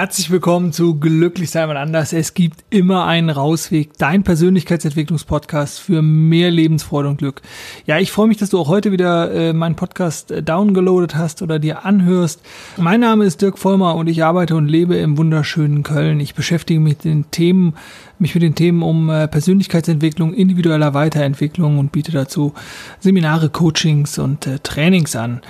[0.00, 2.12] Herzlich willkommen zu Glücklich sein mal anders.
[2.12, 3.98] Es gibt immer einen Rausweg.
[3.98, 7.42] Dein Persönlichkeitsentwicklungspodcast für mehr Lebensfreude und Glück.
[7.84, 11.42] Ja, ich freue mich, dass du auch heute wieder äh, meinen Podcast äh, downgeloadet hast
[11.42, 12.42] oder dir anhörst.
[12.76, 16.20] Mein Name ist Dirk Vollmer und ich arbeite und lebe im wunderschönen Köln.
[16.20, 17.74] Ich beschäftige mich mit den Themen,
[18.20, 22.54] mich mit den Themen um äh, Persönlichkeitsentwicklung, individueller Weiterentwicklung und biete dazu
[23.00, 25.40] Seminare, Coachings und Trainings an.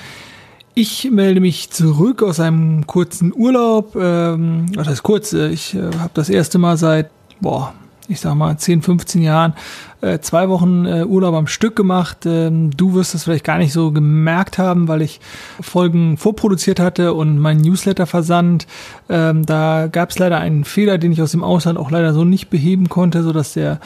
[0.81, 3.97] Ich melde mich zurück aus einem kurzen Urlaub.
[3.97, 5.33] Ähm, was heißt kurz?
[5.33, 7.11] Äh, ich äh, habe das erste Mal seit,
[7.41, 7.75] boah,
[8.07, 9.55] ich sag mal 10, 15 Jahren
[10.03, 12.19] äh, zwei Wochen äh, Urlaub am Stück gemacht.
[12.27, 15.19] Ähm, du wirst es vielleicht gar nicht so gemerkt haben, weil ich
[15.61, 18.69] Folgen vorproduziert hatte und mein Newsletter versandt.
[19.09, 22.23] Ähm, da gab es leider einen Fehler, den ich aus dem Ausland auch leider so
[22.23, 23.81] nicht beheben konnte, so dass der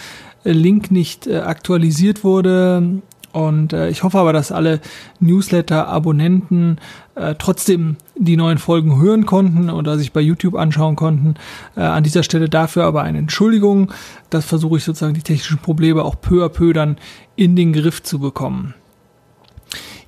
[0.44, 3.00] Link nicht äh, aktualisiert wurde.
[3.32, 4.80] Und äh, ich hoffe aber, dass alle
[5.20, 6.78] Newsletter-Abonnenten
[7.14, 11.34] äh, trotzdem die neuen Folgen hören konnten oder sich bei YouTube anschauen konnten.
[11.74, 13.90] Äh, an dieser Stelle dafür aber eine Entschuldigung.
[14.28, 16.96] Das versuche ich sozusagen die technischen Probleme auch peu à peu dann
[17.34, 18.74] in den Griff zu bekommen.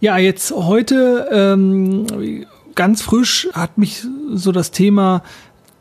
[0.00, 2.06] Ja, jetzt heute ähm,
[2.74, 5.22] ganz frisch hat mich so das Thema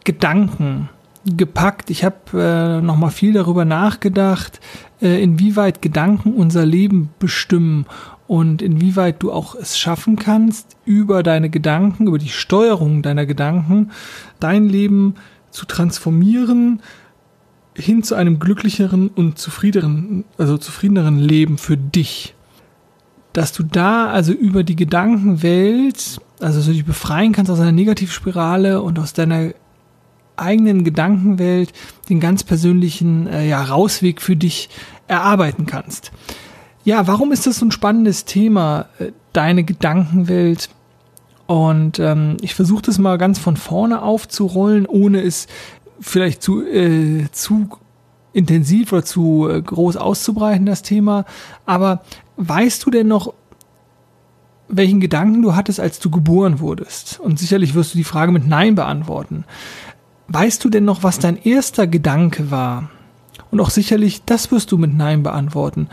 [0.05, 0.89] Gedanken
[1.25, 1.89] gepackt.
[1.89, 4.59] Ich habe äh, noch mal viel darüber nachgedacht,
[5.07, 7.85] inwieweit Gedanken unser Leben bestimmen
[8.27, 13.91] und inwieweit du auch es schaffen kannst, über deine Gedanken, über die Steuerung deiner Gedanken,
[14.39, 15.15] dein Leben
[15.51, 16.81] zu transformieren
[17.75, 22.35] hin zu einem glücklicheren und zufriedeneren, also zufriedeneren Leben für dich.
[23.33, 28.81] Dass du da also über die Gedankenwelt, also so dich befreien kannst aus einer Negativspirale
[28.81, 29.53] und aus deiner
[30.35, 31.73] eigenen Gedankenwelt
[32.09, 34.69] den ganz persönlichen äh, ja, Rausweg für dich
[35.07, 36.11] erarbeiten kannst.
[36.83, 40.69] Ja, warum ist das so ein spannendes Thema, äh, deine Gedankenwelt?
[41.45, 45.47] Und ähm, ich versuche das mal ganz von vorne aufzurollen, ohne es
[45.99, 47.69] vielleicht zu, äh, zu
[48.33, 51.25] intensiv oder zu äh, groß auszubreiten, das Thema.
[51.65, 52.01] Aber
[52.37, 53.33] weißt du denn noch,
[54.67, 57.19] welchen Gedanken du hattest, als du geboren wurdest?
[57.19, 59.45] Und sicherlich wirst du die Frage mit Nein beantworten.
[60.27, 62.89] Weißt du denn noch, was dein erster Gedanke war?
[63.51, 65.89] Und auch sicherlich, das wirst du mit Nein beantworten.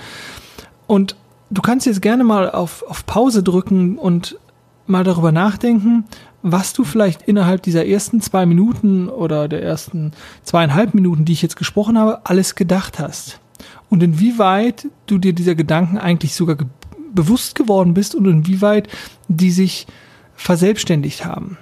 [0.86, 1.16] Und
[1.50, 4.38] du kannst jetzt gerne mal auf, auf Pause drücken und
[4.86, 6.04] mal darüber nachdenken,
[6.42, 11.42] was du vielleicht innerhalb dieser ersten zwei Minuten oder der ersten zweieinhalb Minuten, die ich
[11.42, 13.40] jetzt gesprochen habe, alles gedacht hast.
[13.88, 16.66] Und inwieweit du dir dieser Gedanken eigentlich sogar ge
[17.12, 18.88] bewusst geworden bist und inwieweit
[19.26, 19.88] die sich
[20.36, 21.58] verselbstständigt haben.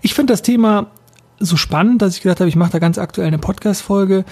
[0.00, 0.92] Ich finde das Thema
[1.42, 4.24] so spannend, dass ich gedacht habe, ich mache da ganz aktuell eine Podcast-Folge,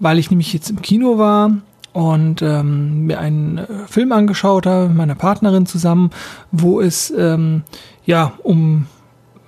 [0.00, 1.52] weil ich nämlich jetzt im Kino war
[1.92, 6.10] und ähm, mir einen äh, Film angeschaut habe mit meiner Partnerin zusammen,
[6.50, 7.62] wo es ähm,
[8.04, 8.86] ja um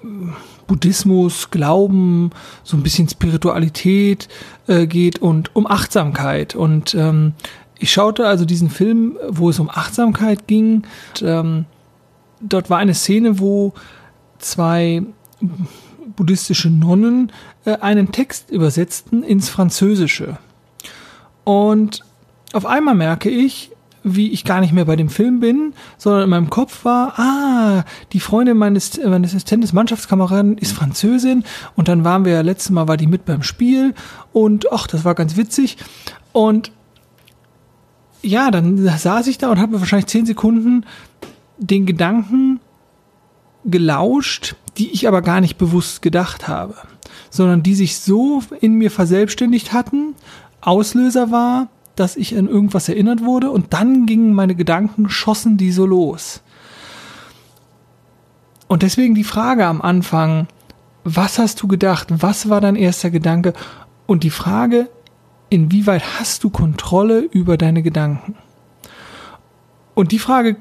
[0.03, 0.07] äh,
[0.67, 2.31] Buddhismus, Glauben,
[2.63, 4.29] so ein bisschen Spiritualität
[4.67, 6.55] äh, geht und um Achtsamkeit.
[6.55, 7.33] Und ähm,
[7.79, 10.85] ich schaute also diesen Film, wo es um Achtsamkeit ging.
[11.15, 11.65] Und, ähm,
[12.41, 13.75] dort war eine Szene, wo
[14.39, 15.03] zwei
[16.17, 17.33] buddhistische Nonnen
[17.65, 20.39] äh, einen Text übersetzten ins Französische.
[21.45, 22.01] Und
[22.53, 23.71] auf einmal merke ich,
[24.05, 27.85] wie ich gar nicht mehr bei dem Film bin, sondern in meinem Kopf war, ah,
[28.13, 31.43] die Freundin meines, meines Assistenten, Mannschaftskameraden ist Französin.
[31.75, 33.95] Und dann waren wir ja letztes Mal, war die mit beim Spiel.
[34.33, 35.79] Und ach, das war ganz witzig.
[36.33, 36.71] Und
[38.21, 40.85] ja, dann saß ich da und habe wahrscheinlich zehn Sekunden
[41.59, 42.61] den Gedanken
[43.65, 46.75] gelauscht, die ich aber gar nicht bewusst gedacht habe,
[47.31, 50.15] sondern die sich so in mir verselbstständigt hatten,
[50.61, 55.71] Auslöser war, dass ich an irgendwas erinnert wurde und dann gingen meine Gedanken, schossen die
[55.71, 56.43] so los.
[58.67, 60.49] Und deswegen die Frage am Anfang,
[61.05, 62.09] was hast du gedacht?
[62.11, 63.53] Was war dein erster Gedanke?
[64.07, 64.89] Und die Frage,
[65.51, 68.37] inwieweit hast du Kontrolle über deine Gedanken?
[69.95, 70.57] Und die Frage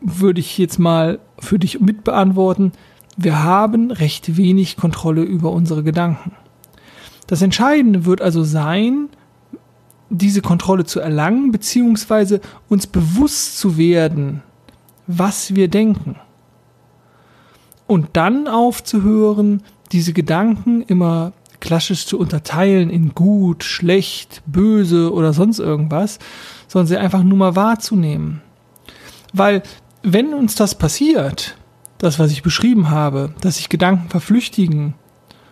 [0.00, 2.72] würde ich jetzt mal für dich mitbeantworten.
[3.16, 6.32] Wir haben recht wenig Kontrolle über unsere Gedanken.
[7.26, 9.08] Das Entscheidende wird also sein,
[10.10, 14.42] diese Kontrolle zu erlangen, beziehungsweise uns bewusst zu werden,
[15.06, 16.16] was wir denken.
[17.86, 25.58] Und dann aufzuhören, diese Gedanken immer klassisch zu unterteilen in gut, schlecht, böse oder sonst
[25.58, 26.18] irgendwas,
[26.68, 28.42] sondern sie einfach nur mal wahrzunehmen.
[29.32, 29.62] Weil
[30.02, 31.56] wenn uns das passiert,
[31.98, 34.94] das, was ich beschrieben habe, dass sich Gedanken verflüchtigen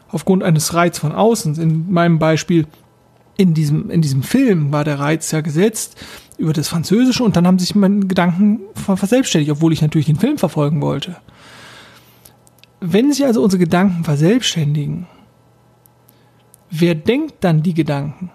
[0.09, 2.67] aufgrund eines Reiz von außen, in meinem Beispiel
[3.37, 5.97] in diesem, in diesem Film war der Reiz ja gesetzt
[6.39, 10.39] über das Französische und dann haben sich meine Gedanken verselbstständigt, obwohl ich natürlich den Film
[10.39, 11.17] verfolgen wollte.
[12.81, 15.07] Wenn sich also unsere Gedanken verselbstständigen,
[16.71, 18.31] wer denkt dann die Gedanken?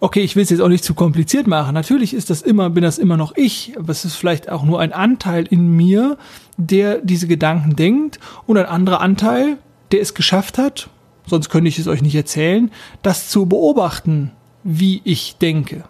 [0.00, 1.74] Okay, ich will es jetzt auch nicht zu kompliziert machen.
[1.74, 4.80] Natürlich ist das immer, bin das immer noch ich, aber es ist vielleicht auch nur
[4.80, 6.18] ein Anteil in mir,
[6.56, 9.58] der diese Gedanken denkt und ein anderer Anteil,
[9.92, 10.88] der es geschafft hat,
[11.26, 12.70] sonst könnte ich es euch nicht erzählen,
[13.02, 14.32] das zu beobachten,
[14.64, 15.84] wie ich denke.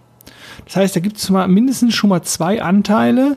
[0.65, 3.37] Das heißt, da gibt es mindestens schon mal zwei Anteile.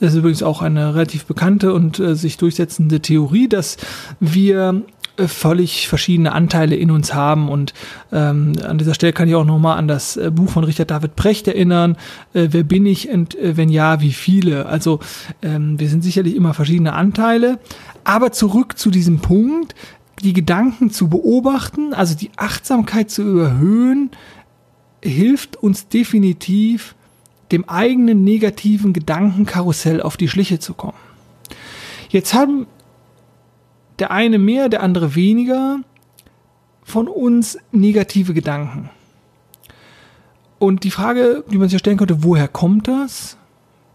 [0.00, 3.76] Das ist übrigens auch eine relativ bekannte und äh, sich durchsetzende Theorie, dass
[4.18, 4.82] wir
[5.28, 7.48] völlig verschiedene Anteile in uns haben.
[7.48, 7.74] Und
[8.12, 11.16] ähm, an dieser Stelle kann ich auch nochmal an das äh, Buch von Richard David
[11.16, 11.96] Precht erinnern.
[12.32, 14.66] Äh, wer bin ich und äh, wenn ja, wie viele?
[14.66, 15.00] Also
[15.42, 17.58] ähm, wir sind sicherlich immer verschiedene Anteile.
[18.04, 19.74] Aber zurück zu diesem Punkt,
[20.22, 24.10] die Gedanken zu beobachten, also die Achtsamkeit zu überhöhen,
[25.02, 26.94] hilft uns definitiv,
[27.52, 30.98] dem eigenen negativen Gedankenkarussell auf die Schliche zu kommen.
[32.08, 32.66] Jetzt haben
[34.00, 35.80] der eine mehr, der andere weniger
[36.82, 38.90] von uns negative Gedanken.
[40.58, 43.36] Und die Frage, die man sich stellen könnte, woher kommt das?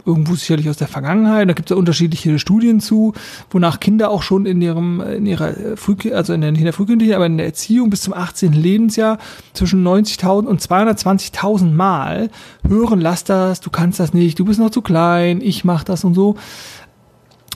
[0.05, 1.49] irgendwo sicherlich aus der Vergangenheit.
[1.49, 3.13] Da gibt es ja unterschiedliche Studien zu,
[3.49, 7.15] wonach Kinder auch schon in ihrem, in ihrer Früh, also in der, in der Frühkindlichen,
[7.15, 8.53] aber in der Erziehung bis zum 18.
[8.53, 9.17] Lebensjahr
[9.53, 12.29] zwischen 90.000 und 220.000 Mal
[12.67, 16.03] hören, lass das, du kannst das nicht, du bist noch zu klein, ich mach das
[16.03, 16.35] und so.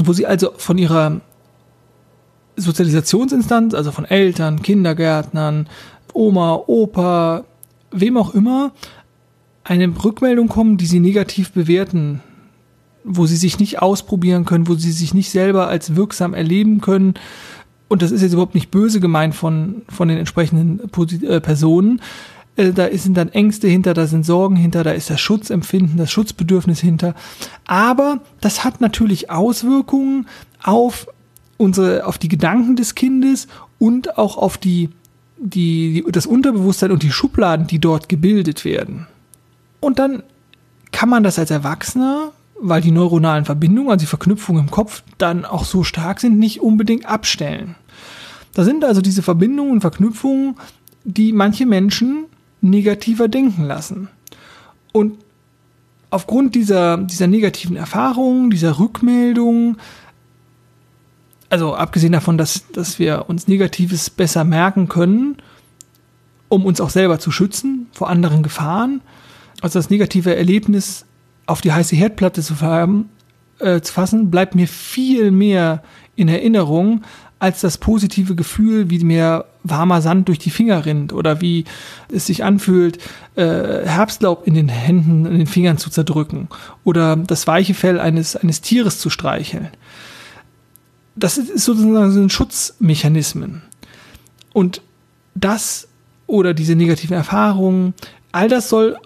[0.01, 1.21] Wo sie also von ihrer
[2.59, 5.67] Sozialisationsinstanz, also von Eltern, Kindergärtnern,
[6.13, 7.43] Oma, Opa,
[7.91, 8.71] wem auch immer,
[9.63, 12.21] eine Rückmeldung kommen, die sie negativ bewerten
[13.03, 17.15] wo sie sich nicht ausprobieren können, wo sie sich nicht selber als wirksam erleben können.
[17.87, 20.79] Und das ist jetzt überhaupt nicht böse gemeint von, von den entsprechenden
[21.23, 22.01] äh, Personen.
[22.55, 26.11] Äh, da sind dann Ängste hinter, da sind Sorgen hinter, da ist das Schutzempfinden, das
[26.11, 27.15] Schutzbedürfnis hinter.
[27.65, 30.27] Aber das hat natürlich Auswirkungen
[30.61, 31.07] auf
[31.59, 33.47] unsere, auf die Gedanken des Kindes
[33.77, 34.89] und auch auf die,
[35.37, 39.05] die, die, das Unterbewusstsein und die Schubladen, die dort gebildet werden.
[39.79, 40.23] Und dann
[40.91, 45.45] kann man das als Erwachsener weil die neuronalen Verbindungen, also die Verknüpfungen im Kopf, dann
[45.45, 47.75] auch so stark sind, nicht unbedingt abstellen.
[48.53, 50.55] Da sind also diese Verbindungen und Verknüpfungen,
[51.03, 52.25] die manche Menschen
[52.61, 54.09] negativer denken lassen.
[54.91, 55.17] Und
[56.09, 59.77] aufgrund dieser, dieser negativen Erfahrungen, dieser Rückmeldungen,
[61.49, 65.37] also abgesehen davon, dass, dass wir uns Negatives besser merken können,
[66.47, 69.01] um uns auch selber zu schützen vor anderen Gefahren,
[69.61, 71.05] also das negative Erlebnis
[71.45, 73.09] auf die heiße Herdplatte zu, haben,
[73.59, 75.83] äh, zu fassen, bleibt mir viel mehr
[76.15, 77.01] in Erinnerung
[77.39, 81.65] als das positive Gefühl, wie mir warmer Sand durch die Finger rinnt oder wie
[82.11, 82.97] es sich anfühlt,
[83.35, 86.49] äh, Herbstlaub in den Händen, in den Fingern zu zerdrücken
[86.83, 89.69] oder das weiche Fell eines, eines Tieres zu streicheln.
[91.19, 93.61] Das ist sozusagen so ein Schutzmechanismen.
[94.53, 94.81] Und
[95.35, 95.87] das
[96.27, 97.93] oder diese negativen Erfahrungen,
[98.31, 98.97] all das soll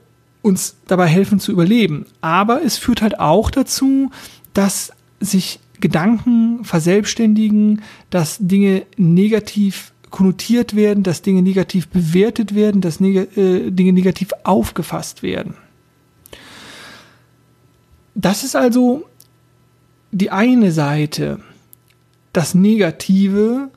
[0.42, 2.06] uns dabei helfen zu überleben.
[2.22, 4.12] Aber es führt halt auch dazu,
[4.54, 13.00] dass sich Gedanken verselbstständigen, dass Dinge negativ konnotiert werden, dass Dinge negativ bewertet werden, dass
[13.00, 15.56] neg äh, Dinge negativ aufgefasst werden.
[18.14, 19.06] Das ist also
[20.12, 21.40] die eine Seite,
[22.34, 23.70] das Negative,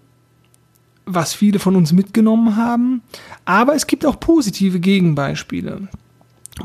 [1.04, 3.02] was viele von uns mitgenommen haben,
[3.44, 5.88] aber es gibt auch positive Gegenbeispiele.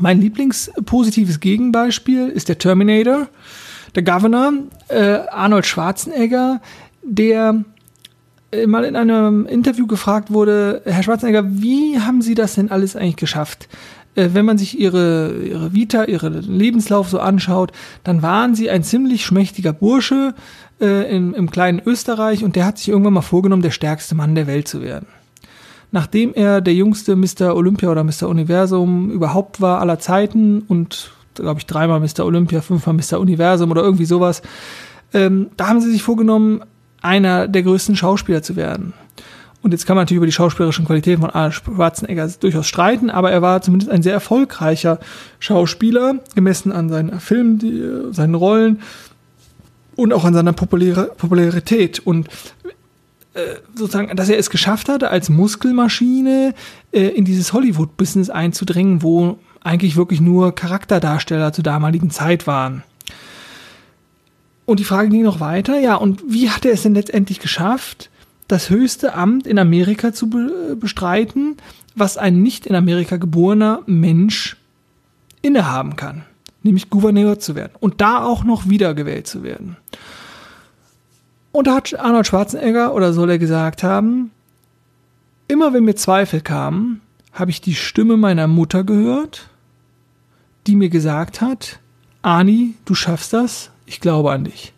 [0.00, 3.28] Mein Lieblingspositives Gegenbeispiel ist der Terminator,
[3.94, 4.54] der Governor,
[4.88, 6.62] äh, Arnold Schwarzenegger,
[7.02, 7.62] der
[8.50, 12.96] äh, mal in einem Interview gefragt wurde, Herr Schwarzenegger, wie haben Sie das denn alles
[12.96, 13.68] eigentlich geschafft?
[14.14, 17.72] Äh, wenn man sich Ihre, Ihre Vita, Ihren Lebenslauf so anschaut,
[18.04, 20.34] dann waren Sie ein ziemlich schmächtiger Bursche
[20.80, 24.34] äh, im, im kleinen Österreich und der hat sich irgendwann mal vorgenommen, der stärkste Mann
[24.34, 25.06] der Welt zu werden
[25.92, 27.54] nachdem er der jüngste Mr.
[27.54, 28.28] Olympia oder Mr.
[28.28, 32.24] Universum überhaupt war aller Zeiten und glaube ich dreimal Mr.
[32.24, 33.20] Olympia, fünfmal Mr.
[33.20, 34.42] Universum oder irgendwie sowas,
[35.14, 36.62] ähm, da haben sie sich vorgenommen,
[37.02, 38.94] einer der größten Schauspieler zu werden.
[39.62, 43.30] Und jetzt kann man natürlich über die schauspielerischen Qualitäten von Arnold Schwarzenegger durchaus streiten, aber
[43.30, 44.98] er war zumindest ein sehr erfolgreicher
[45.38, 48.80] Schauspieler, gemessen an seinen Filmen, die, seinen Rollen
[49.94, 52.00] und auch an seiner Popularität.
[52.00, 52.28] Und
[53.34, 53.40] äh,
[53.76, 56.54] sozusagen, dass er es geschafft hatte, als Muskelmaschine
[56.90, 62.82] äh, in dieses Hollywood-Business einzudringen, wo eigentlich wirklich nur Charakterdarsteller zur damaligen Zeit waren.
[64.64, 68.10] Und die Frage ging noch weiter, ja, und wie hat er es denn letztendlich geschafft,
[68.52, 71.56] das höchste Amt in Amerika zu be bestreiten,
[71.94, 74.58] was ein nicht in Amerika geborener Mensch
[75.40, 76.24] innehaben kann,
[76.62, 79.78] nämlich Gouverneur zu werden und da auch noch wiedergewählt zu werden.
[81.50, 84.30] Und da hat Arnold Schwarzenegger oder soll er gesagt haben,
[85.48, 87.00] immer wenn mir Zweifel kamen,
[87.32, 89.48] habe ich die Stimme meiner Mutter gehört,
[90.66, 91.78] die mir gesagt hat,
[92.20, 94.74] Ani, du schaffst das, ich glaube an dich.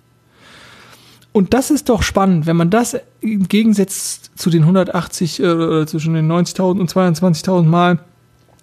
[1.35, 6.15] Und das ist doch spannend, wenn man das im Gegensatz zu den 180, äh, zwischen
[6.15, 7.99] den 90.000 und 22.000 Mal,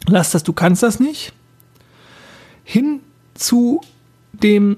[0.07, 1.33] lass das, du kannst das nicht,
[2.63, 3.01] hin
[3.33, 3.81] zu
[4.31, 4.77] dem,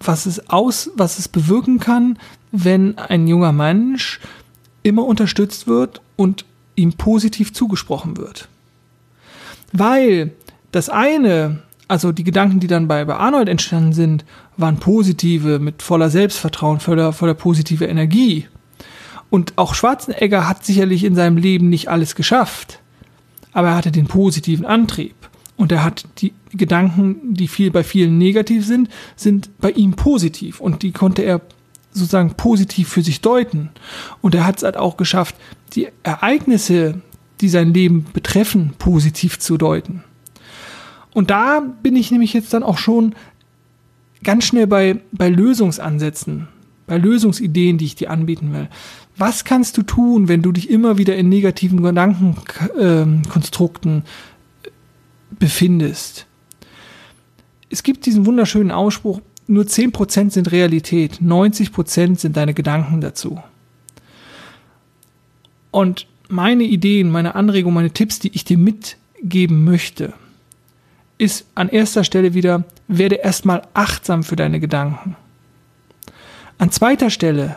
[0.00, 2.18] was es aus, was es bewirken kann,
[2.50, 4.20] wenn ein junger Mensch
[4.82, 6.46] immer unterstützt wird und
[6.76, 8.48] ihm positiv zugesprochen wird.
[9.70, 10.32] Weil
[10.72, 14.24] das eine, also die Gedanken, die dann bei, bei Arnold entstanden sind,
[14.56, 18.48] waren positive, mit voller Selbstvertrauen, voller, voller positive Energie.
[19.30, 22.80] Und auch Schwarzenegger hat sicherlich in seinem Leben nicht alles geschafft,
[23.52, 25.14] aber er hatte den positiven Antrieb.
[25.56, 30.60] Und er hat die Gedanken, die viel bei vielen negativ sind, sind bei ihm positiv.
[30.60, 31.40] Und die konnte er
[31.92, 33.70] sozusagen positiv für sich deuten.
[34.20, 35.36] Und er hat es halt auch geschafft,
[35.74, 37.00] die Ereignisse,
[37.40, 40.02] die sein Leben betreffen, positiv zu deuten.
[41.14, 43.14] Und da bin ich nämlich jetzt dann auch schon
[44.22, 46.48] ganz schnell bei, bei Lösungsansätzen,
[46.86, 48.68] bei Lösungsideen, die ich dir anbieten will.
[49.16, 54.02] Was kannst du tun, wenn du dich immer wieder in negativen Gedankenkonstrukten äh,
[55.38, 56.26] befindest?
[57.70, 63.40] Es gibt diesen wunderschönen Ausspruch, nur 10% sind Realität, 90% sind deine Gedanken dazu.
[65.70, 70.12] Und meine Ideen, meine Anregungen, meine Tipps, die ich dir mitgeben möchte,
[71.24, 75.16] ist an erster Stelle wieder, werde erstmal achtsam für deine Gedanken.
[76.58, 77.56] An zweiter Stelle,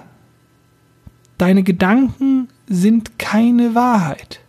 [1.37, 4.39] deine Gedanken sind keine Wahrheit.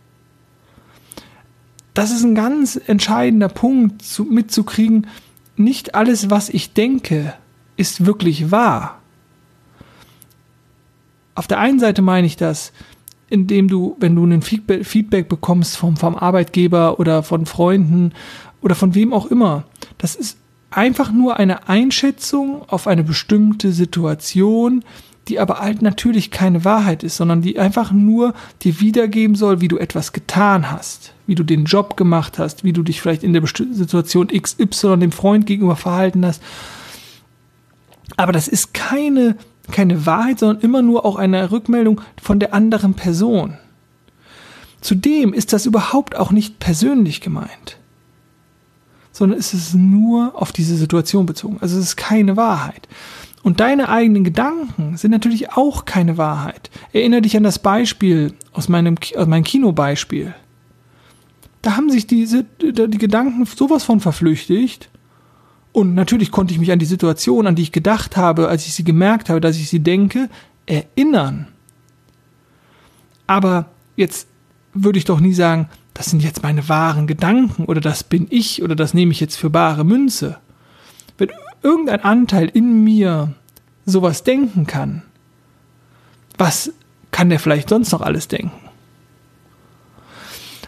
[1.93, 5.07] Das ist ein ganz entscheidender Punkt zu, mitzukriegen.
[5.57, 7.33] Nicht alles, was ich denke,
[7.75, 8.99] ist wirklich wahr.
[11.35, 12.71] Auf der einen Seite meine ich das,
[13.29, 18.13] indem du, wenn du ein Feedback bekommst vom, vom Arbeitgeber oder von Freunden
[18.61, 19.65] oder von wem auch immer.
[19.97, 20.37] Das ist
[20.71, 24.83] einfach nur eine Einschätzung auf eine bestimmte Situation,
[25.27, 29.67] die aber halt natürlich keine Wahrheit ist, sondern die einfach nur dir wiedergeben soll, wie
[29.67, 33.33] du etwas getan hast, wie du den Job gemacht hast, wie du dich vielleicht in
[33.33, 36.41] der Situation XY dem Freund gegenüber verhalten hast.
[38.17, 39.37] Aber das ist keine,
[39.71, 43.57] keine Wahrheit, sondern immer nur auch eine Rückmeldung von der anderen Person.
[44.81, 47.78] Zudem ist das überhaupt auch nicht persönlich gemeint
[49.19, 51.57] sondern es ist nur auf diese Situation bezogen.
[51.59, 52.87] Also es ist keine Wahrheit.
[53.43, 56.69] Und deine eigenen Gedanken sind natürlich auch keine Wahrheit.
[56.93, 60.33] Erinnere dich an das Beispiel aus meinem, aus meinem Kinobeispiel.
[61.61, 64.89] Da haben sich diese, die Gedanken sowas von verflüchtigt.
[65.73, 68.73] Und natürlich konnte ich mich an die Situation, an die ich gedacht habe, als ich
[68.73, 70.29] sie gemerkt habe, dass ich sie denke,
[70.65, 71.49] erinnern.
[73.27, 73.65] Aber
[73.97, 74.29] jetzt
[74.73, 75.67] würde ich doch nie sagen,
[75.99, 79.35] das sind jetzt meine wahren Gedanken oder das bin ich oder das nehme ich jetzt
[79.35, 80.37] für bare Münze.
[81.17, 81.27] Wenn
[81.61, 83.33] irgendein Anteil in mir
[83.85, 85.01] sowas denken kann,
[86.37, 86.71] was
[87.11, 88.69] kann der vielleicht sonst noch alles denken?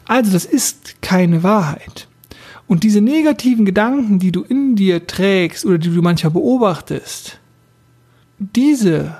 [0.06, 2.10] Also das ist keine Wahrheit.
[2.68, 7.40] Und diese negativen Gedanken, die du in dir trägst oder die du manchmal beobachtest,
[8.38, 9.16] diese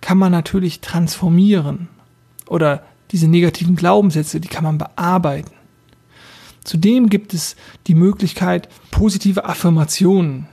[0.00, 1.88] kann man natürlich transformieren
[2.46, 5.52] oder diese negativen Glaubenssätze, die kann man bearbeiten.
[6.64, 10.46] Zudem gibt es die Möglichkeit positive Affirmationen.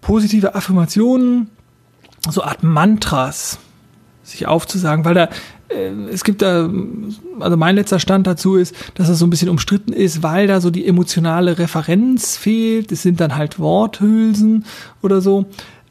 [0.00, 1.48] Positive Affirmationen,
[2.30, 3.58] so Art Mantras,
[4.22, 5.28] sich aufzusagen, weil da
[5.68, 6.68] äh, es gibt da,
[7.40, 10.60] also mein letzter Stand dazu ist, dass es so ein bisschen umstritten ist, weil da
[10.60, 12.92] so die emotionale Referenz fehlt.
[12.92, 14.64] Es sind dann halt Worthülsen
[15.02, 15.46] oder so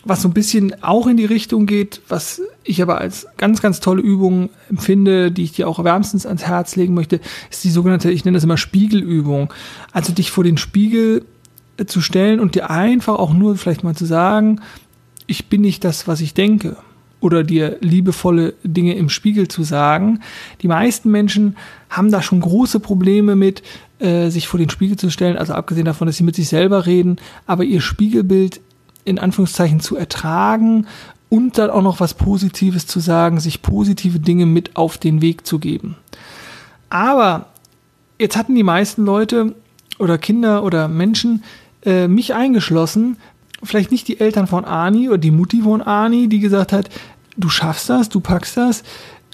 [0.07, 3.79] was so ein bisschen auch in die Richtung geht, was ich aber als ganz, ganz
[3.79, 8.11] tolle Übung empfinde, die ich dir auch wärmstens ans Herz legen möchte, ist die sogenannte,
[8.11, 9.53] ich nenne das immer Spiegelübung.
[9.91, 11.25] Also dich vor den Spiegel
[11.77, 14.61] äh, zu stellen und dir einfach auch nur vielleicht mal zu sagen,
[15.27, 16.77] ich bin nicht das, was ich denke.
[17.19, 20.19] Oder dir liebevolle Dinge im Spiegel zu sagen.
[20.61, 21.57] Die meisten Menschen
[21.89, 23.63] haben da schon große Probleme mit,
[23.99, 26.85] äh, sich vor den Spiegel zu stellen, also abgesehen davon, dass sie mit sich selber
[26.85, 28.61] reden, aber ihr Spiegelbild
[29.07, 30.87] in Anführungszeichen zu ertragen
[31.29, 35.45] und dann auch noch was Positives zu sagen, sich positive Dinge mit auf den Weg
[35.45, 35.95] zu geben.
[36.89, 37.47] Aber
[38.19, 39.55] jetzt hatten die meisten Leute
[39.99, 41.43] oder Kinder oder Menschen,
[41.83, 43.17] äh, mich eingeschlossen,
[43.63, 46.89] vielleicht nicht die Eltern von Ani oder die Mutti von Ani, die gesagt hat,
[47.37, 48.83] du schaffst das, du packst das,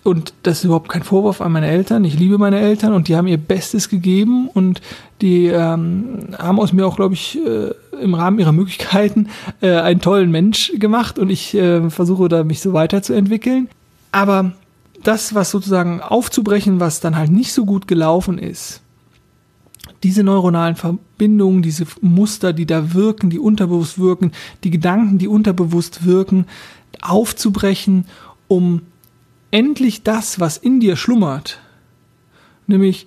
[0.03, 2.03] und das ist überhaupt kein Vorwurf an meine Eltern.
[2.03, 4.81] Ich liebe meine Eltern und die haben ihr Bestes gegeben und
[5.22, 9.29] die ähm, haben aus mir auch, glaube ich, äh, im Rahmen ihrer Möglichkeiten
[9.62, 13.69] äh, einen tollen Mensch gemacht und ich äh, versuche da mich so weiterzuentwickeln.
[14.12, 14.51] Aber
[15.03, 18.81] das, was sozusagen aufzubrechen, was dann halt nicht so gut gelaufen ist,
[20.03, 24.33] diese neuronalen Verbindungen, diese Muster, die da wirken, die unterbewusst wirken,
[24.65, 26.45] die Gedanken, die unterbewusst wirken,
[27.01, 28.05] aufzubrechen,
[28.50, 28.81] um
[29.53, 31.60] endlich das, was in dir schlummert,
[32.67, 33.05] nämlich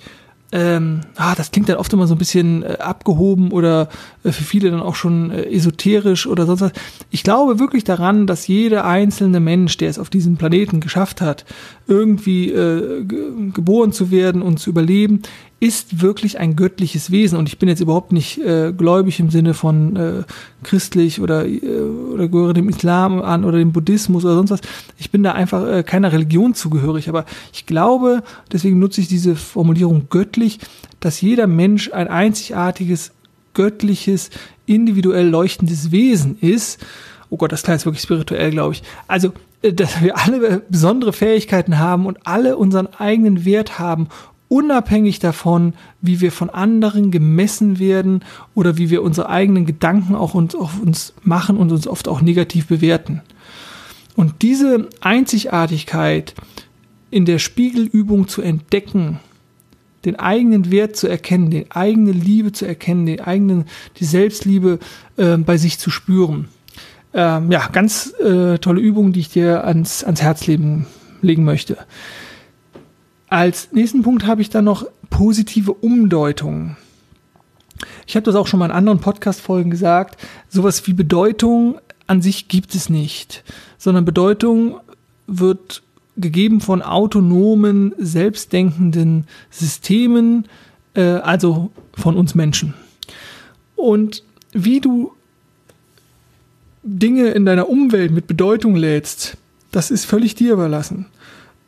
[0.53, 3.89] ähm, ah, das klingt dann oft immer so ein bisschen äh, abgehoben oder
[4.23, 6.73] äh, für viele dann auch schon äh, esoterisch oder sonst was.
[7.11, 11.45] Ich glaube wirklich daran, dass jeder einzelne Mensch, der es auf diesem Planeten geschafft hat,
[11.89, 15.23] irgendwie äh, geboren zu werden und zu überleben,
[15.59, 17.39] ist wirklich ein göttliches Wesen.
[17.39, 20.23] Und ich bin jetzt überhaupt nicht äh, gläubig im Sinne von äh,
[20.63, 24.61] christlich oder, äh, oder gehöre dem Islam an oder dem Buddhismus oder sonst was.
[24.99, 27.09] Ich bin da einfach äh, keiner Religion zugehörig.
[27.09, 28.23] Aber ich glaube,
[28.53, 30.59] deswegen nutze ich diese Formulierung göttlich,
[31.01, 33.13] dass jeder Mensch ein einzigartiges,
[33.55, 34.29] göttliches,
[34.67, 36.85] individuell leuchtendes Wesen ist.
[37.31, 38.83] Oh Gott, das klingt jetzt wirklich spirituell, glaube ich.
[39.09, 39.33] Also,
[39.63, 44.09] äh, dass wir alle besondere Fähigkeiten haben und alle unseren eigenen Wert haben
[44.49, 48.25] unabhängig davon, wie wir von anderen gemessen werden
[48.55, 52.21] oder wie wir unsere eigenen Gedanken auch uns, auf uns machen und uns oft auch
[52.21, 53.23] negativ bewerten.
[54.15, 56.35] Und diese Einzigartigkeit
[57.11, 59.21] in der Spiegelübung zu entdecken,
[60.05, 63.65] den eigenen Wert zu erkennen, die eigene Liebe zu erkennen, die eigenen,
[63.99, 64.79] die Selbstliebe
[65.17, 66.49] äh, bei sich zu spüren.
[67.13, 70.87] Ähm, ja, ganz äh, tolle Übung, die ich dir ans, ans Herz legen,
[71.23, 71.79] legen möchte.
[73.37, 76.79] Als nächsten Punkt habe ich dann noch positive Umdeutungen.
[78.07, 80.19] Ich habe das auch schon mal in anderen Podcast-Folgen gesagt.
[80.49, 83.45] Sowas wie Bedeutung an sich gibt es nicht,
[83.77, 84.81] sondern Bedeutung
[85.27, 85.83] wird
[86.17, 90.47] gegeben von autonomen, selbstdenkenden Systemen,
[90.95, 92.73] äh, also von uns Menschen.
[93.75, 95.13] Und wie du
[96.83, 99.37] Dinge in deiner Umwelt mit Bedeutung lädst,
[99.73, 101.05] das ist völlig dir überlassen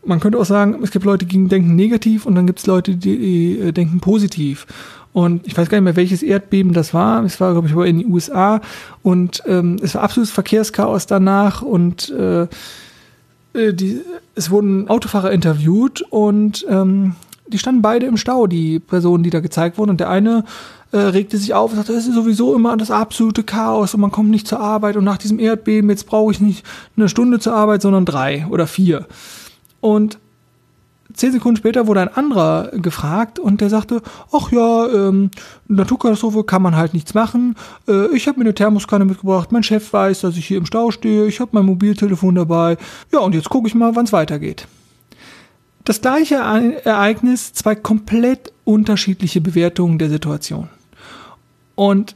[0.05, 2.97] man könnte auch sagen, es gibt Leute, die denken negativ und dann gibt es Leute,
[2.97, 4.67] die, äh, denken positiv.
[5.13, 7.25] Und ich weiß gar nicht mehr, welches Erdbeben das war.
[7.25, 8.61] Es war, glaube ich, in den USA.
[9.03, 11.63] Und ähm, es war absolutes Verkehrschaos danach.
[11.63, 12.47] Und äh,
[13.55, 14.01] äh, die,
[14.35, 17.17] es wurden Autofahrer interviewt und ähm,
[17.49, 19.91] die standen beide im Stau, die Personen, die da gezeigt wurden.
[19.91, 20.45] Und der eine
[20.93, 24.13] äh, regte sich auf und sagte, das ist sowieso immer das absolute Chaos und man
[24.13, 24.97] kommt nicht zur Arbeit.
[24.97, 26.65] Und nach diesem Erdbeben, jetzt brauche ich nicht
[26.97, 29.07] eine Stunde zur Arbeit, sondern drei oder vier.
[29.81, 30.19] Und
[31.13, 35.31] zehn Sekunden später wurde ein anderer gefragt und der sagte, ach ja, ähm,
[35.67, 37.57] Naturkatastrophe kann man halt nichts machen.
[37.87, 40.91] Äh, ich habe mir eine Thermoskanne mitgebracht, mein Chef weiß, dass ich hier im Stau
[40.91, 42.77] stehe, ich habe mein Mobiltelefon dabei.
[43.13, 44.67] Ja, und jetzt gucke ich mal, wann es weitergeht.
[45.85, 50.69] Das gleiche Ereignis, zwei komplett unterschiedliche Bewertungen der Situation.
[51.75, 52.15] Und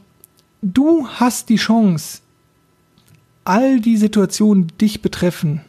[0.61, 2.19] du hast die Chance,
[3.45, 5.61] all die Situationen, die dich betreffen,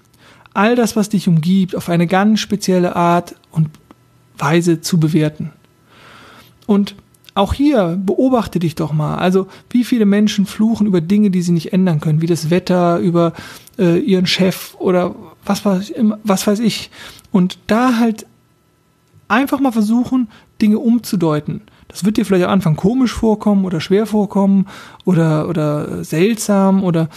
[0.54, 3.68] all das, was dich umgibt, auf eine ganz spezielle Art und
[4.38, 5.52] Weise zu bewerten.
[6.66, 6.94] Und
[7.34, 9.16] auch hier beobachte dich doch mal.
[9.16, 12.98] Also wie viele Menschen fluchen über Dinge, die sie nicht ändern können, wie das Wetter,
[12.98, 13.32] über
[13.78, 15.14] äh, ihren Chef oder
[15.44, 16.90] was, was, was weiß ich.
[17.32, 18.26] Und da halt
[19.26, 20.28] einfach mal versuchen,
[20.62, 21.62] Dinge umzudeuten.
[21.88, 24.66] Das wird dir vielleicht am Anfang komisch vorkommen oder schwer vorkommen
[25.04, 27.08] oder, oder seltsam oder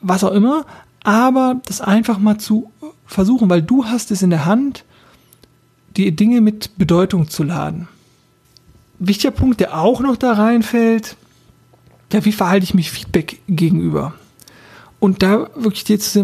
[0.00, 0.64] was auch immer,
[1.04, 2.70] aber das einfach mal zu
[3.06, 4.84] versuchen, weil du hast es in der Hand,
[5.96, 7.88] die Dinge mit Bedeutung zu laden.
[8.98, 11.16] Wichtiger Punkt, der auch noch da reinfällt,
[12.12, 14.14] ja, wie verhalte ich mich Feedback gegenüber?
[15.00, 16.18] Und da wirklich jetzt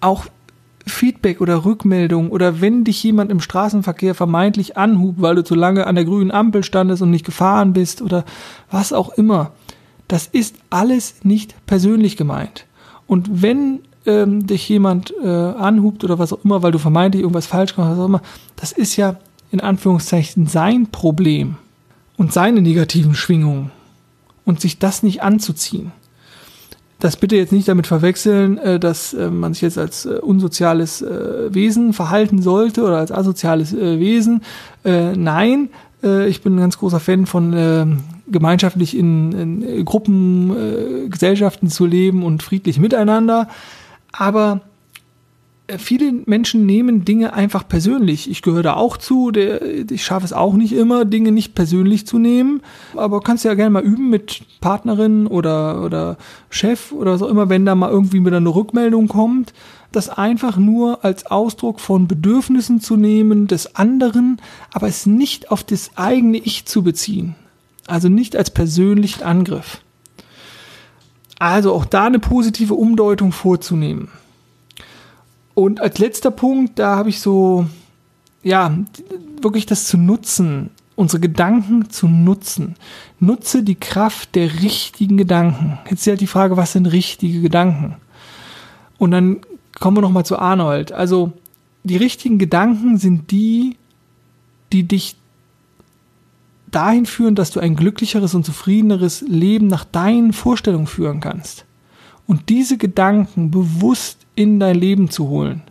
[0.00, 0.26] auch
[0.86, 5.86] Feedback oder Rückmeldung oder wenn dich jemand im Straßenverkehr vermeintlich anhubt, weil du zu lange
[5.86, 8.24] an der grünen Ampel standest und nicht gefahren bist oder
[8.70, 9.52] was auch immer,
[10.08, 12.66] das ist alles nicht persönlich gemeint.
[13.06, 17.46] Und wenn ähm, dich jemand äh, anhubt oder was auch immer, weil du vermeintlich irgendwas
[17.46, 18.22] falsch gemacht hast, was auch immer,
[18.56, 19.16] das ist ja
[19.50, 21.56] in Anführungszeichen sein Problem
[22.16, 23.70] und seine negativen Schwingungen
[24.44, 25.92] und sich das nicht anzuziehen.
[27.02, 31.02] Das bitte jetzt nicht damit verwechseln, äh, dass äh, man sich jetzt als äh, unsoziales
[31.02, 34.42] äh, Wesen verhalten sollte oder als asoziales äh, Wesen.
[34.84, 35.68] Nein,
[36.02, 42.42] ich bin ein ganz großer Fan von gemeinschaftlich in, in Gruppen, Gesellschaften zu leben und
[42.42, 43.46] friedlich miteinander.
[44.12, 44.60] Aber
[45.66, 48.30] äh, viele Menschen nehmen Dinge einfach persönlich.
[48.30, 49.30] Ich gehöre da auch zu.
[49.30, 52.62] Der, ich schaffe es auch nicht immer, Dinge nicht persönlich zu nehmen.
[52.96, 56.16] Aber kannst ja gerne mal üben mit Partnerin oder, oder
[56.50, 59.52] Chef oder so immer, wenn da mal irgendwie wieder eine Rückmeldung kommt,
[59.92, 64.40] das einfach nur als Ausdruck von Bedürfnissen zu nehmen des anderen,
[64.72, 67.34] aber es nicht auf das eigene Ich zu beziehen.
[67.86, 69.81] Also nicht als persönlichen Angriff.
[71.42, 74.10] Also auch da eine positive Umdeutung vorzunehmen.
[75.54, 77.66] Und als letzter Punkt, da habe ich so,
[78.44, 78.78] ja,
[79.40, 82.76] wirklich das zu nutzen, unsere Gedanken zu nutzen.
[83.18, 85.80] Nutze die Kraft der richtigen Gedanken.
[85.90, 87.96] Jetzt ist halt die Frage, was sind richtige Gedanken?
[88.98, 89.40] Und dann
[89.80, 90.92] kommen wir nochmal zu Arnold.
[90.92, 91.32] Also,
[91.82, 93.76] die richtigen Gedanken sind die,
[94.72, 95.16] die dich
[96.72, 101.64] dahin führen, dass du ein glücklicheres und zufriedeneres Leben nach deinen Vorstellungen führen kannst.
[102.26, 105.62] Und diese Gedanken bewusst in dein Leben zu holen,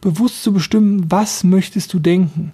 [0.00, 2.52] bewusst zu bestimmen, was möchtest du denken,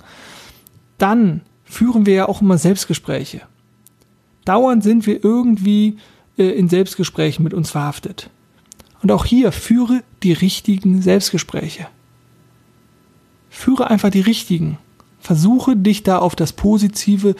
[0.98, 3.42] dann führen wir ja auch immer Selbstgespräche.
[4.44, 5.96] Dauernd sind wir irgendwie
[6.38, 8.30] äh, in Selbstgesprächen mit uns verhaftet.
[9.02, 11.88] Und auch hier führe die richtigen Selbstgespräche.
[13.50, 14.78] Führe einfach die richtigen.
[15.18, 17.34] Versuche dich da auf das Positive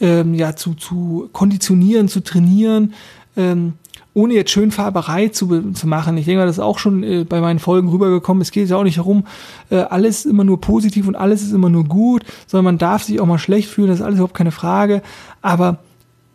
[0.00, 2.94] ähm, ja, zu, zu konditionieren, zu trainieren,
[3.36, 3.74] ähm,
[4.12, 6.16] ohne jetzt Schönfarberei zu, zu machen.
[6.16, 8.40] Ich denke das ist auch schon äh, bei meinen Folgen rübergekommen.
[8.40, 9.26] Es geht ja auch nicht darum,
[9.70, 13.04] äh, alles ist immer nur positiv und alles ist immer nur gut, sondern man darf
[13.04, 15.02] sich auch mal schlecht fühlen, das ist alles überhaupt keine Frage.
[15.42, 15.78] Aber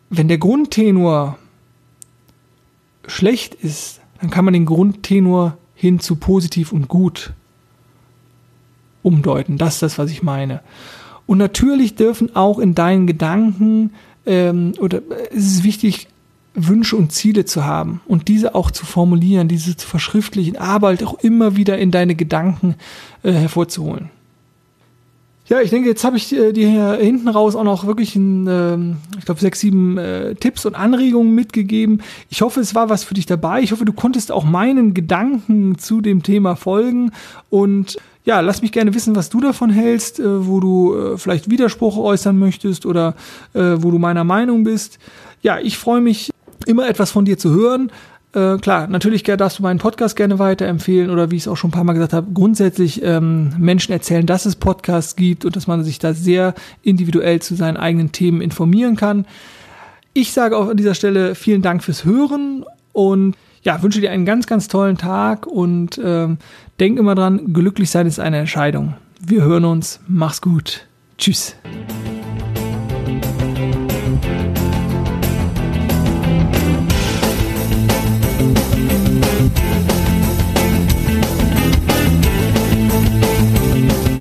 [0.10, 1.38] wenn der Grundtenor
[3.08, 7.34] schlecht ist, dann kann man den Grundtenor hin zu positiv und gut
[9.04, 9.58] umdeuten.
[9.58, 10.62] Das ist das, was ich meine.
[11.28, 13.92] Und natürlich dürfen auch in deinen Gedanken
[14.26, 16.08] ähm, oder äh, es ist wichtig,
[16.56, 21.04] Wünsche und Ziele zu haben und diese auch zu formulieren, diese zu verschriftlichen, aber halt
[21.04, 22.76] auch immer wieder in deine Gedanken
[23.24, 24.10] äh, hervorzuholen.
[25.48, 28.48] Ja, ich denke, jetzt habe ich äh, dir hier hinten raus auch noch wirklich, ein,
[28.50, 32.02] ähm, ich glaube, sechs, sieben äh, Tipps und Anregungen mitgegeben.
[32.32, 33.62] Ich hoffe, es war was für dich dabei.
[33.62, 37.12] Ich hoffe, du konntest auch meinen Gedanken zu dem Thema folgen.
[37.52, 41.50] Und ja, lass mich gerne wissen, was du davon hältst, äh, wo du äh, vielleicht
[41.50, 43.16] Widerspruch äußern möchtest oder
[43.54, 45.00] äh, wo du meiner Meinung bist.
[45.42, 46.32] Ja, ich freue mich
[46.66, 47.92] immer etwas von dir zu hören.
[48.34, 51.70] Äh, klar, natürlich darfst du meinen Podcast gerne weiterempfehlen oder wie ich es auch schon
[51.70, 55.68] ein paar Mal gesagt habe, grundsätzlich ähm, Menschen erzählen, dass es Podcasts gibt und dass
[55.68, 59.26] man sich da sehr individuell zu seinen eigenen Themen informieren kann.
[60.14, 63.36] Ich sage auch an dieser Stelle vielen Dank fürs Hören und
[63.66, 66.38] ja, wünsche dir einen ganz, ganz tollen Tag und ähm,
[66.80, 68.94] denk immer dran, glücklich sein ist eine Entscheidung.
[69.20, 70.00] Wir hören uns.
[70.08, 70.88] Mach's gut.
[71.18, 71.56] Tschüss.